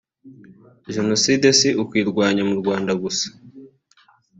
“Jenoside 0.93 1.47
si 1.59 1.69
ukuyirwanya 1.83 2.43
mu 2.49 2.55
Rwanda 2.61 2.91
gusa 3.03 3.27